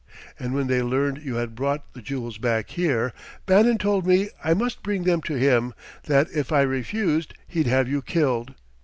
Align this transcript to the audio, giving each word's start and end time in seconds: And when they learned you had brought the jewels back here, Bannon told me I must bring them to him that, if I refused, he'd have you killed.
And 0.39 0.55
when 0.55 0.65
they 0.65 0.81
learned 0.81 1.21
you 1.23 1.35
had 1.35 1.53
brought 1.53 1.93
the 1.93 2.01
jewels 2.01 2.39
back 2.39 2.71
here, 2.71 3.13
Bannon 3.45 3.77
told 3.77 4.07
me 4.07 4.31
I 4.43 4.55
must 4.55 4.81
bring 4.81 5.03
them 5.03 5.21
to 5.21 5.35
him 5.35 5.75
that, 6.05 6.27
if 6.33 6.51
I 6.51 6.61
refused, 6.63 7.35
he'd 7.47 7.67
have 7.67 7.87
you 7.87 8.01
killed. 8.01 8.55